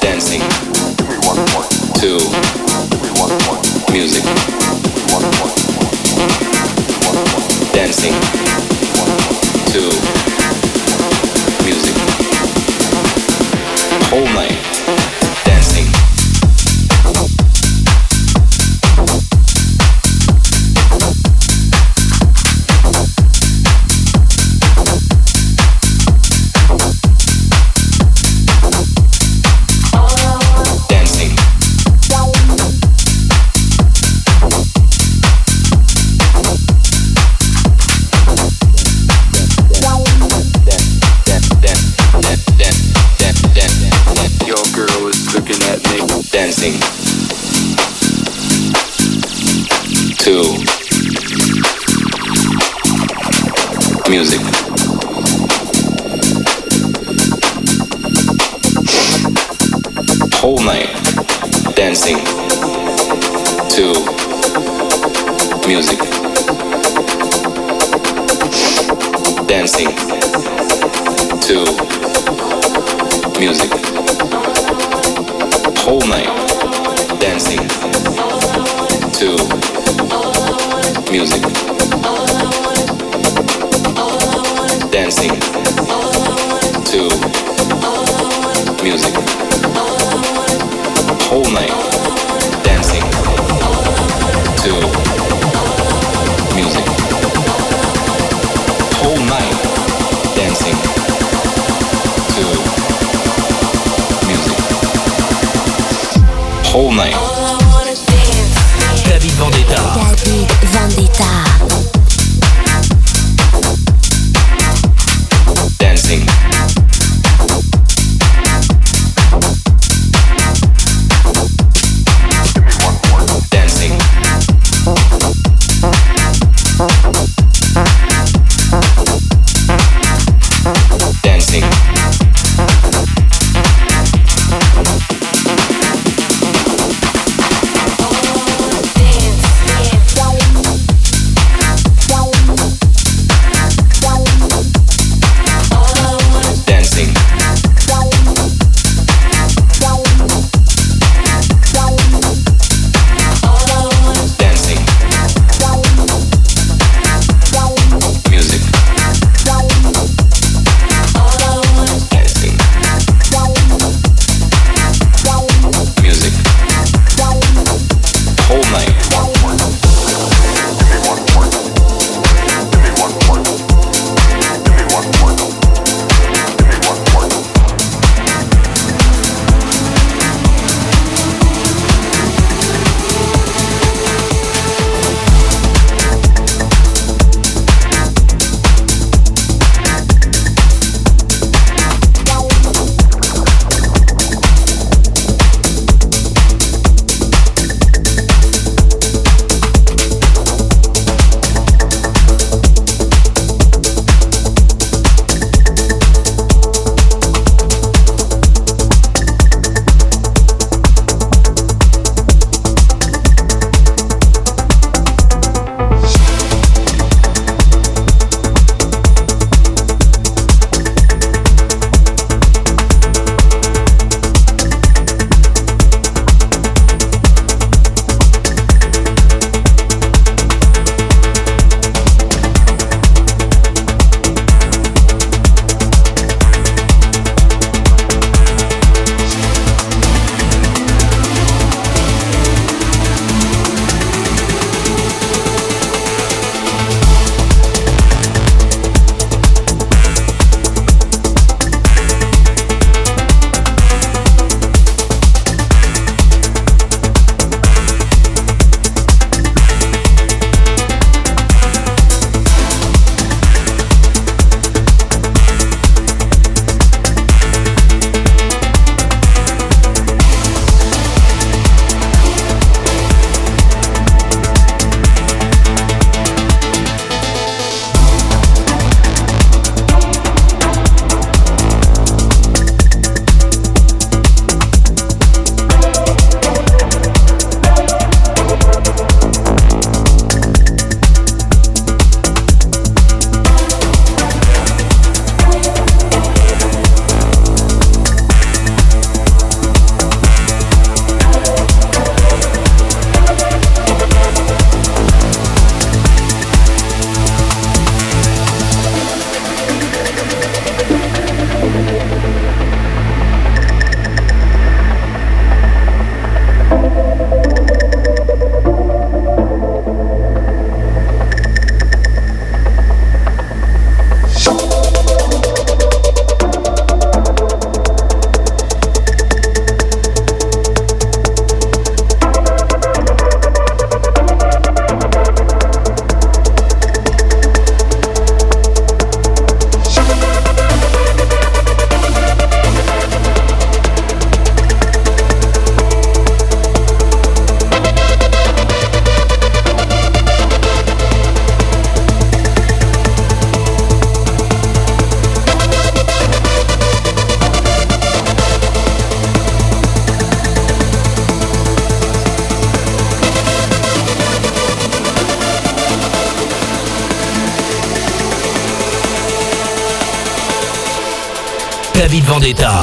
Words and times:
dancing 0.00 0.40
to 2.00 2.18
music. 3.92 5.57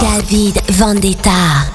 David 0.01 0.61
Vendetta. 0.75 1.74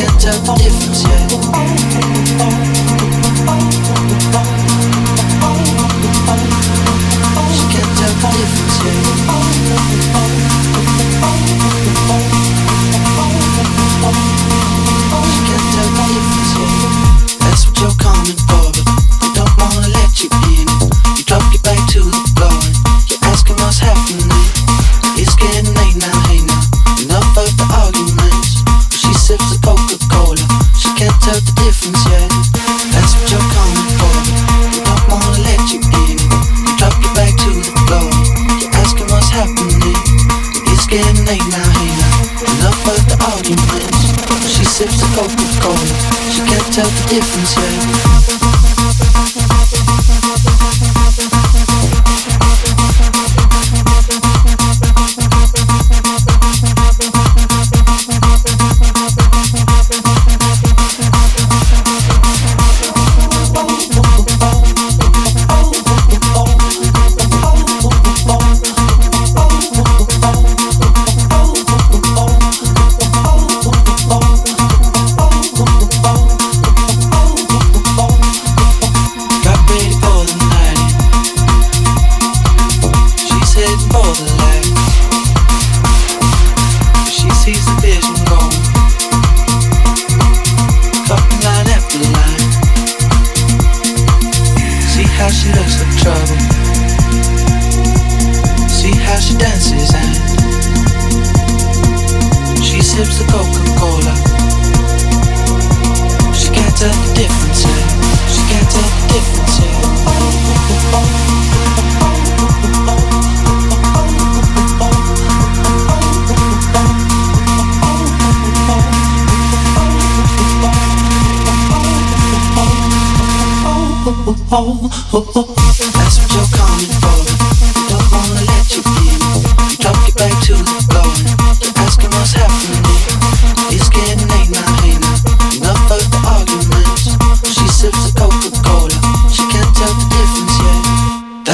week-end, 0.00 0.16
tellement 0.18 0.54
défoncé. 0.54 1.08
Difference 47.10 47.59